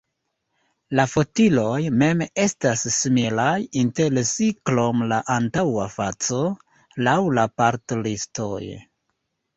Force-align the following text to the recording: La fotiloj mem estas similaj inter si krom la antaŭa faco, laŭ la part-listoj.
La 0.99 1.03
fotiloj 1.09 1.81
mem 2.03 2.23
estas 2.45 2.85
similaj 2.95 3.59
inter 3.83 4.17
si 4.31 4.49
krom 4.71 5.05
la 5.15 5.21
antaŭa 5.37 5.87
faco, 5.99 6.41
laŭ 7.09 7.17
la 7.41 7.45
part-listoj. 7.63 8.63